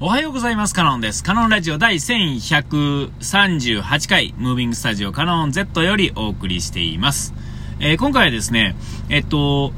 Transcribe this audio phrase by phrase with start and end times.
[0.00, 0.74] おはようございます。
[0.74, 1.22] カノンです。
[1.22, 7.32] カノンラジオ第1138回、ムービングスタジオカノン Z よりお送りしています。
[7.78, 8.74] えー今回はですね、
[9.08, 9.72] えっと、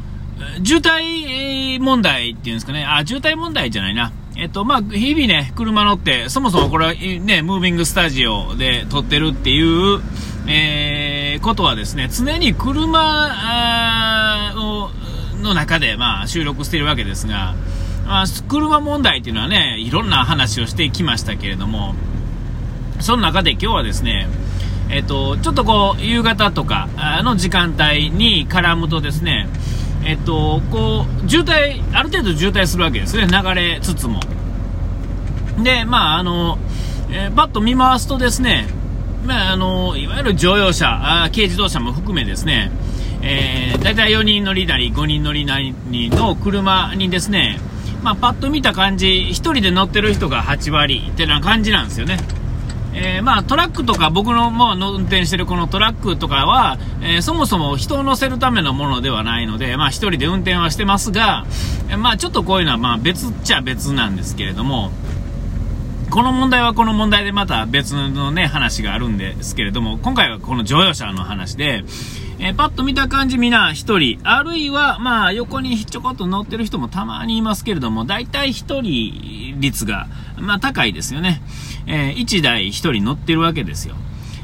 [0.65, 4.11] 渋滞問題っていうんですかね、あ、渋滞問題じゃないな。
[4.37, 10.01] えっと、まあ、日々ね、車乗って、そもそもこれはね、ムービングスタジオで撮ってるっていう、
[10.49, 14.89] えーことはですね、常に車を
[15.43, 17.55] の中で、まあ、収録しているわけですが、
[18.09, 21.95] あ、車問題っていうのはね、いろんな話をしてきましたけれども、
[23.01, 24.29] その中で今日はですね、
[24.89, 26.89] えっと、ちょっとこう、夕方とか
[27.23, 29.49] の時間帯に絡むとですね、
[30.05, 34.21] えっと、こう、渋滞、ある程度渋滞するわけですね、流れつつも。
[35.63, 36.59] で、まあ、あの、
[37.11, 38.69] えーパッと見回すとですね、
[39.25, 42.71] まあ、あの、いわゆる乗用車、あ軽自動車も含めですね、
[43.23, 45.75] えー、だいたい4人乗りなり5人乗りなり
[46.11, 47.59] の車にですね、
[48.07, 52.21] まあ、パッと見た感じ、1人で乗ってる人が8割ってな感じなんですよね。
[52.95, 61.47] えーまあ、トラックとか僕のもう運転してるこのトラックとかは、えーそもそも人を乗せるためのものではないので、まあ、一人で運転はしてますが、
[61.89, 64.93] えーまあ、ちょっとこういうのはまあ別っちゃ別なんですけれども、
[66.09, 71.83] この問題はこの問題でまた別のね、話があるんですけれども、今回はこの乗用車の話で、
[72.39, 80.07] えーパッと見た感じみんな一人、あるいはまあ横にちょこっと乗ってる人もたまにいますけれども、大体一人率が、
[80.39, 81.43] まあ高いですよね。
[81.87, 83.95] えー一台一人乗ってるわけですよ。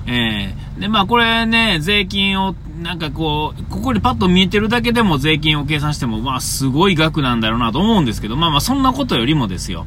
[0.07, 9.87] えーで、まあこれね、税金を、なんかこう、ここにパッと見えてるだけでも税金を計算しても、まあすごい額なんだろうなと思うんですけど、まあまあそんなことよりもですよ。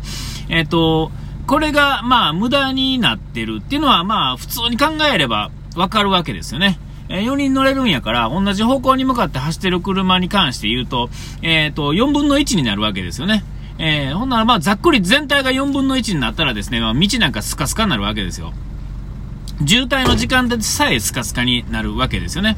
[0.50, 1.12] えっ、と、
[1.48, 6.80] これがまあ無駄になってるっていうのはまあ普通に考えればわかるわけですよね。
[7.10, 11.10] え4人乗れるんやから、同じ方向に向かって走ってる車に関して言うと、
[11.42, 13.44] えっ、と、4分の1になるわけですよね。
[13.78, 18.54] えーほんならまあざっくり全体が4分の1になったらですね、まあ道なんかスカスカになるわけですよ。
[19.66, 22.58] 渋滞の時間でさえスカスカになるわけですよね。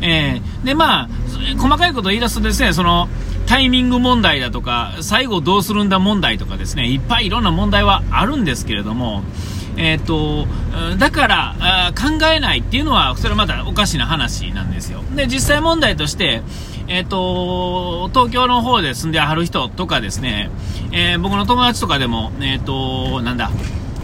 [0.00, 1.08] えーで、まあ、
[1.58, 3.08] 細かいことを言い出すとですね、その、
[3.46, 9.22] タイミング問題だとか、最後どうするんだ問題とかですね、いっぱいいろんな問題はあるんですけれども、
[9.76, 10.46] えっ、と、
[10.98, 15.02] だからあ考えないっていうのは、それはまだおかしな話なんですよ。
[15.14, 16.42] で、実際問題として、
[16.88, 20.50] えっ、と、東京の方で住んではる人とかですね、
[20.92, 23.50] えー僕の友達とかでも、えっ、と、なんだ、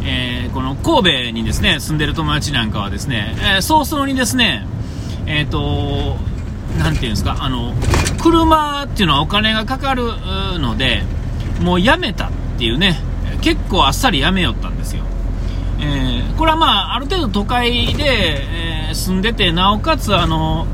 [0.05, 4.67] えーこの神戸にですね住んでる友達なんかはですね、えー早々にですね
[5.27, 6.17] えっ、と
[6.79, 7.73] なんていうんですかあの
[8.21, 10.05] 車っていうのはお金がかかる
[10.59, 11.03] ので
[11.61, 12.99] もうやめたっていうね
[13.41, 15.05] 結構あっさりやめよったんですよ
[15.83, 20.67] えーこれはまあある程度都会で、えー住んでてなおかつあの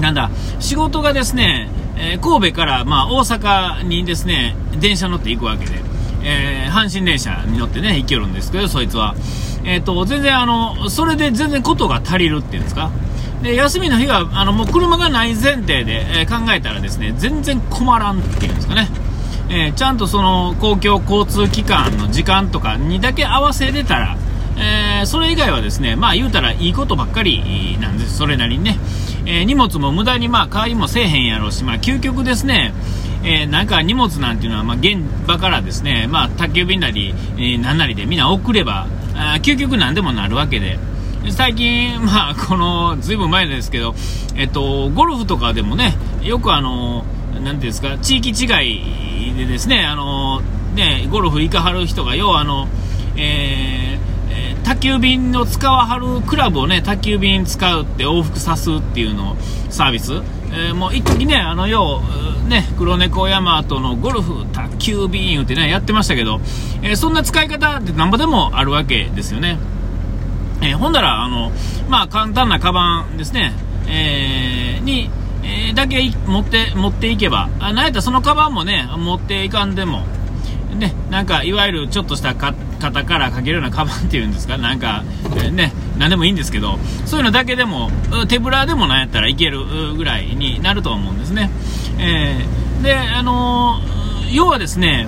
[0.00, 5.72] なんだ、仕事がですね、えー神戸から、まあ、大阪にですね、電車乗って行くわけで、
[6.22, 9.14] え阪神電車に乗ってね、行けるんですけど、そいつは。
[9.64, 12.90] えっ、と、全然あの、それで全然ことが足りるっていうんですか？
[13.42, 18.88] で、休みの日は、あの、もう車がない前提で、え考えたらですね、全然困らんっていうんですかね。
[19.48, 24.16] えーちゃんとその公共交通機関の時間とかにだけ合わせれたら、
[24.58, 28.78] えーそれ以外はですね、まあ言うたらいいことばっかりなんです、それなりにね。
[29.26, 32.72] えー荷物も無駄にまあ買いもせえへんやろうし、まあ究極ですね、
[33.22, 40.78] えーなんか荷物なんていうのは、まあ現場からですね、まあ宅急便なり、えー何なりでみんな送れば、あ究極なんでもなるわけで、
[41.30, 43.96] 最近、まあ、この、ずいぶん前ですけど、
[44.36, 47.04] えっと、ゴルフとかでもね、よくあの、なん
[47.46, 50.40] ていうんですか、地域違いでですね、あの、
[50.74, 52.68] ね、ゴルフ行かはる人が、要はあの、
[53.16, 59.36] えーえー宅急便を使わはるクラブをね、宅急便使うって往復さすっていうの
[59.70, 60.14] サービス。
[60.52, 62.02] えーもう一時ね、あの、要、
[62.44, 66.40] うね、黒猫ヤマトのゴルフ宅急便言うてね、やってましたけど、
[66.82, 69.58] えーそんな使い方ってなんぼでもあるわけですよね。
[70.62, 71.52] えーほんだら、あの、
[71.88, 73.52] まあ、簡単なカバンですね、
[73.86, 75.10] えーに、
[75.46, 80.04] えだけ持って、持っていけば、あなんやったらそのカバンもね、持っていかんでも、
[80.74, 85.04] ね、なんか、いわゆるちょっとしたか肩からかけるようなカバンっていうんですか、なんか、
[85.36, 87.90] えーね、なんでもいいんですけど、そういうのだけでも、
[88.28, 91.50] 手ぶらでもなんやったらいけるぐらいになると思うんですね。
[91.98, 93.96] えーで、あのー
[94.32, 95.06] 要はですね、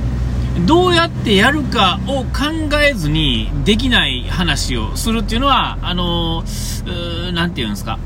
[0.67, 7.99] どうやってやるかを考えずにできない話をするっていうのは、あのーていうんですか、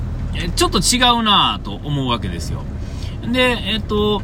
[0.55, 2.63] ちょっと違うなぁと思うわけですよ。
[3.31, 4.23] で、えっと、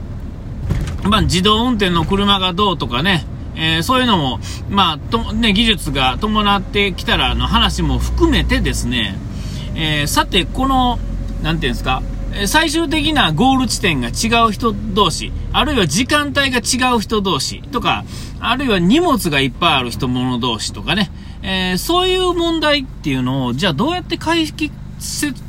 [1.05, 3.25] まあ、自動運転の車がどうとかね、
[3.55, 4.41] えーそういうのも、
[4.71, 9.17] まあとね、技術が伴ってきたらの話も含めてですね、
[9.75, 10.99] えーさて、この、
[11.43, 12.03] なんていうんですか、
[12.47, 18.05] 最終的なゴール地点が違う人同士、あるいは時間帯が違う人同士とか、
[18.41, 21.11] あるいは荷物がいっぱいある人物同士とかね、
[21.43, 24.73] えー、そういう問題っていうのを、じゃあどうやって解決、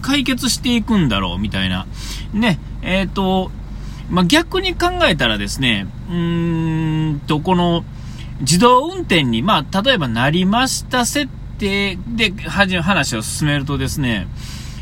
[0.02, 1.88] 解決していくんだろうみたいな。
[2.34, 3.52] ね、えっ、ー、と、
[4.10, 7.84] まあ、逆に考えたらですね、うーんと、この
[8.42, 14.28] 自動運転に、まあ、例えばなりました設定で話を進めるとですね、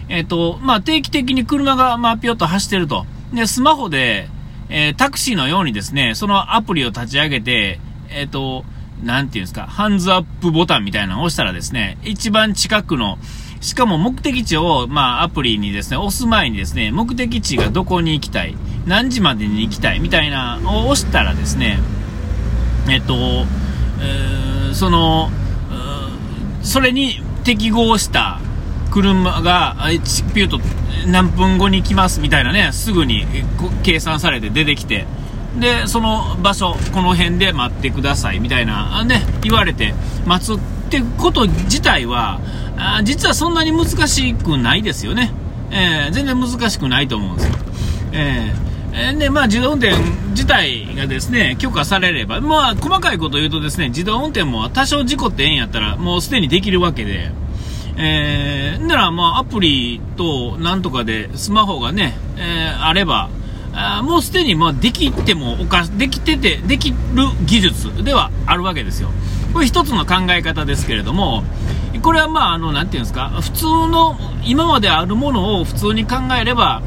[0.09, 3.05] えっ、ー、と、まあ、定期的に車が、まあ、ぴょっと走ってると。
[3.33, 4.29] で、スマホで、
[4.69, 7.79] えー、タクシーのようにですね、そのアプリを立ち上げて、
[8.09, 8.63] えっ、と、
[9.03, 13.17] なんていうんですか、ハンズアップボタンみたいなのを押したらですね、一番近くの、
[13.61, 18.55] しかも目的地を、まあ、アプリにですね、押す前にですね、目的地がどこに行きたい、
[18.85, 21.79] 何時までに行きたい、みたいなを押したらですね、
[22.89, 23.45] えっと、
[23.99, 25.31] えー、その、
[26.61, 28.39] それに適合した
[28.91, 29.77] 車が、
[30.33, 30.59] ピューと
[31.07, 33.25] 何分後に来ますみたいなね、すぐに
[33.83, 35.07] 計算されて出てきて、
[35.59, 39.93] で、その場所、この辺で待ってくださいみたいな、ね、言われて
[40.25, 42.39] 待つってこと自体は、
[42.77, 45.31] あ実はそんなに難しくないですよね。
[45.69, 47.53] えー、全然難しくないと思うんですよ。
[48.13, 49.93] えー、で、まあ、自動運転
[50.29, 57.31] 自体がですね、許可されれば、まあ、細かいこと言うとですね、自動運転も多少事故ってええんやったら、もうすでにできるわけで、
[57.97, 63.29] えー、なら、まあ、アプリとなんとかでスマホがね、えー、あれば、
[63.73, 66.95] あもうすでに、まあ、できてもおか、できてて、できる
[67.45, 69.09] 技術ではあるわけですよ。
[69.53, 71.43] これ一つの考え方ですけれども、
[72.01, 76.81] これはまあ、あの、なんていうんですか、普通の、今まであるものを普通に考えれば、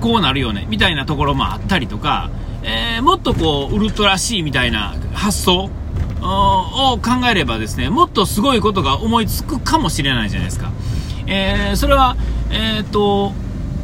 [0.00, 2.30] こうなるよね、みたいなところもあったりとか、
[2.62, 5.70] えー、もっとこう、ウルトラ C みたいな発想
[6.20, 10.70] を考えればですね、もっとすごいことが思いつくかもしれないじゃないですか。
[11.26, 12.16] えー、それは、
[12.50, 13.32] えっ、と、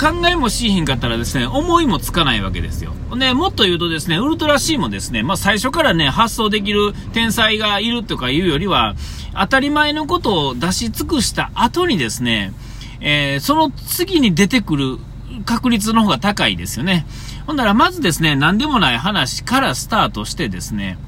[0.00, 2.92] 考えもしひんかったらですね、思いもつかないわけですよ。
[3.16, 8.94] で、もっと言うとですね、ウルトラ C もですね、まあ最初からね、発想できる天才がいるとかいうよりは、
[9.34, 12.52] 当たり前のことを出し尽くした後にですね、
[13.00, 14.98] えー、その次に出てくる
[15.44, 17.06] 確率の方が高いですよね。
[17.46, 20.98] ほんならまずですね、何でもない話からスタートしてですね、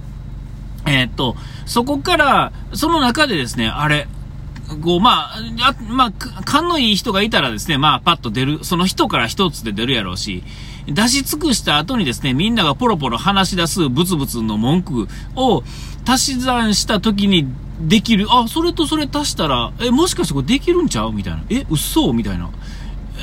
[0.87, 4.09] えー、っと、そこから、その中でですね、あれ、
[4.83, 10.43] こう、まあ、あまあ、勘のいい人がいたらですね、まあ、パッと出る、その人から一つで出るやろうし、
[10.87, 15.63] 出し尽くした後にですね、みんながポロポロ話し出すブツブツの文句を
[16.07, 17.47] 足し算した時に
[17.81, 21.13] できる、あ、それとそれ足したら、え、もしかしてこれできるんちゃう？
[21.13, 21.43] みたいな。
[21.51, 22.13] え、嘘？
[22.13, 22.51] みたいな。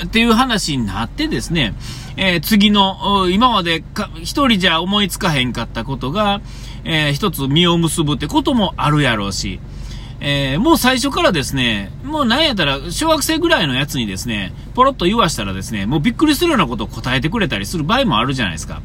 [0.05, 1.75] っていう話になってですね、
[2.17, 6.41] えー、次の、今までか一人じゃ思いつかへんかったことが、
[6.83, 9.59] えー、一つ実を結ぶってこともあるやろうし、
[10.25, 18.81] えー、もう最初からですね、もうなんやったら、小学生ぐらいのやつにですね、ポロッと言わしたらですね、もうびっくりするようなことを答えてくれたりする場合もあるじゃないですか。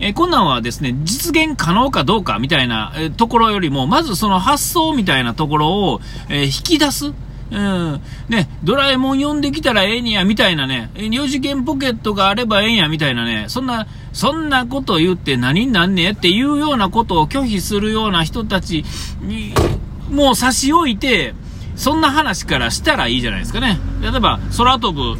[0.00, 6.00] えー、こんなんはですね、実現可能かどうかみたいな、えー、ところよりも、まずその発想みたいなところを、
[6.30, 7.12] えー、引き出す。
[7.50, 8.00] うん。
[8.28, 18.84] ね、ドラえもん呼んできたらええにや、みたいなね、4次元ポケットがあればええんや、みたいなね、そんな、そんなこと言って何になんねっていうようなことを拒否するような人たち
[19.20, 19.52] に、
[20.10, 21.34] もう差し置いて、
[21.76, 23.78] そんな話からしたらいいじゃないですかね。
[24.02, 25.18] 例えば、空飛ぶ、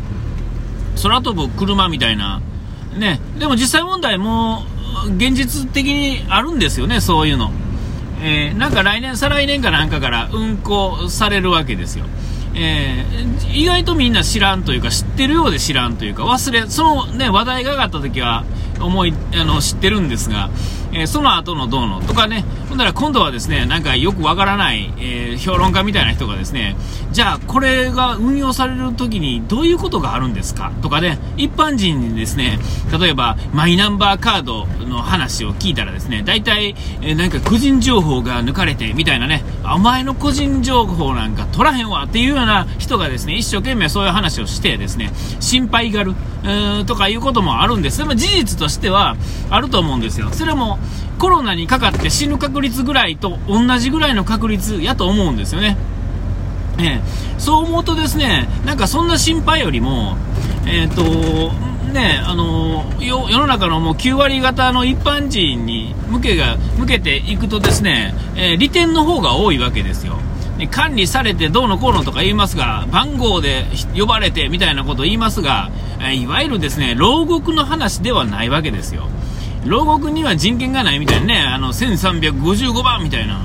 [1.02, 2.40] 空飛ぶ車みたいな、
[2.96, 3.20] ね。
[3.38, 4.64] でも実際問題も、
[5.16, 7.52] 現実的にあるんですよね、そういうの。
[8.20, 12.06] えー、なんか来年、再来年かなんかから運行されるわけですよ。
[12.54, 18.44] えー、意外とみんな知らんというか、知ってるようで知らんというか、忘れ、そのね、話題が上がった時は、
[18.80, 20.50] 思い、あの、知ってるんですが、
[20.92, 26.76] えー、その後のどうのとかね、ほんなら今度はですね、なんかよくわからない、えー、評論家みたいな人がですね、
[27.12, 32.58] じゃあこれが運用される時にどういうことがあるんですかとかね、一般人にですね、
[32.98, 47.98] 例えばマイナンバーカードの話を聞いたらですね、大体、えー、なんか個人情報が抜かれてみたいなね、お前の個人情報なんか取らへんわっていうような人がですね、一生懸命そういう話をしてですね、心配がる、うーんとかいうこともあるんです。
[47.98, 49.16] でも事実としては
[49.50, 50.28] あると思うんですよ。
[50.32, 50.77] それも
[51.18, 55.76] コロナにかかって死ぬ確率ぐらいと同じぐらいの確率やと思うんですよね。
[56.78, 60.16] えー、そう思うとですね、なんかそんな心配よりも、
[60.66, 61.52] えっ、ー、と、
[61.92, 70.18] ね、あの世の中のもう9割方の一般人に向けが向けていくとですね、えー、利点の方が多いわけですよ。
[70.70, 73.66] 管理されてどうのこうのとか言いますが、番号で
[73.96, 75.70] 呼ばれてみたいなことを言いますが、
[76.12, 79.08] いわゆるですね、牢獄の話ではないわけですよ。
[79.68, 83.44] 牢獄には人権がないみたいなね、あの、1355番みたいな、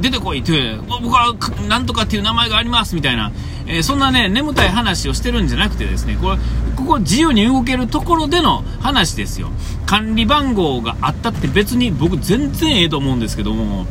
[0.00, 1.34] 出てこいって、僕は
[1.68, 3.32] なんとかっていう名前がありますみたいな、
[3.66, 6.38] えー、そんなね、眠たい話をしてるんじゃなくてですね、これ、
[6.76, 9.50] ここ自由に動けるところでの話ですよ。
[9.86, 13.86] 管理番号があったって別に僕全然ええと思うんですけども、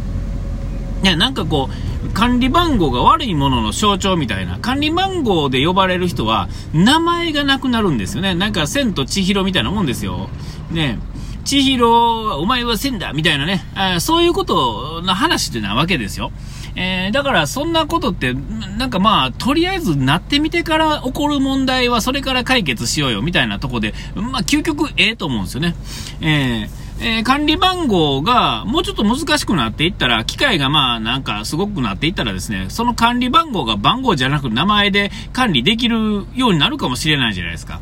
[1.01, 8.35] ね、なんかこう、管理番号が悪いものの象徴みたいな、管理番号で呼ばれる人は、名前がなくなるんですよね。
[8.35, 10.29] なんか、千と千尋みたいなもんですよ。
[10.71, 10.99] ね。
[11.43, 16.31] 千尋は、お前は千だみたいなね、あそういうことの話ってなわけですよ。
[16.75, 25.75] えー、だからそんなことって、なんかまあ、とりあえずなってみてから起こる問題はそれから解決しようよみたいなとこで、まあ、究極ええと思うんですよね。
[26.21, 37.81] えーえー、管理番号がもうちょっと難しくなっていったら、機械がまあなんかすごくなっていったらですね、その管理番号が番号じゃなく名前で管理できるようになるかもしれないじゃないですか。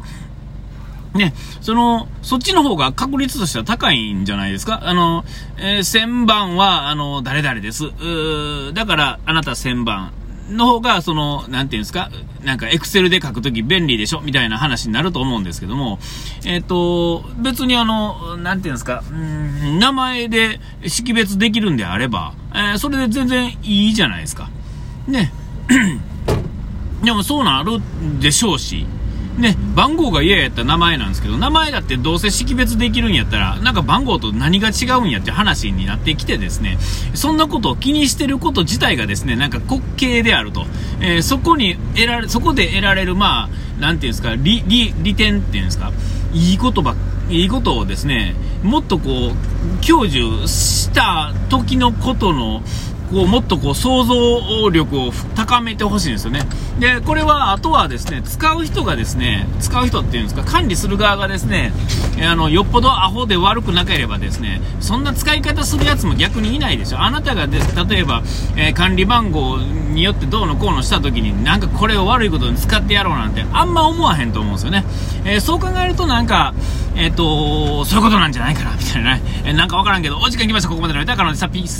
[1.13, 4.81] ね、その、そっちの方が確率としては高いんじゃないですか？
[4.83, 5.25] あの、
[5.57, 7.85] えー、1000番は、あの、誰々です。
[7.85, 10.13] うだから、あなた1000番
[10.49, 12.09] の方が、その、なんていうんですか？
[12.43, 14.21] なんか、エクセルで書くとき便利でしょ？
[14.21, 15.99] みたいな話になると思うんですけども、
[16.45, 24.49] えっ、ー、と、別にあの、なんていうんですか、うん、名前で識別できるんであれば、えー、それで全然いいじゃないですか。
[25.07, 25.33] ね。
[27.03, 27.79] でもそうなる
[28.19, 28.85] でしょうし、
[29.41, 36.77] ね、番号が嫌やったら名前なんですけど、名前だってどうせ識別できるんやったら、なんか番号と何が違うんやって話になってきてですね、
[37.13, 40.65] そんなことを気にしてること自体がですね、なんか滑稽であると。
[41.01, 45.91] えー、そこに得られ、そこで得られる、まあ、なんていうんですか、利、利、利点っていうんですか、
[46.33, 46.95] いいことば、
[47.29, 52.62] いいことをですね、もっとこう、享受した時のことの、
[53.11, 56.41] こうもっとこう想像力を高めてほしいんですよね。
[56.79, 61.73] で、これはあとはですね、使う人がですね、使う人っていうんですか、管理する側がですね、
[62.23, 67.01] あの、よっぽどアホで悪くなければですね、そんな使い方するやつも逆にいないでしょ。
[67.01, 68.23] あなたがです、例えば、
[68.55, 74.85] えー、管理番号によってどうのこうのした時になんかこれを悪いことに使ってやろうなんてあんま思わへんと思うんですよね。
[75.25, 76.53] えー、そう考えるとなんか、
[76.95, 79.21] えっ、ー、とそういうことなんじゃないかな、みたいなね。
[79.43, 80.69] えなんかわからんけど、お時間来ました。
[80.69, 81.79] ここまでの歌からさ、ピース。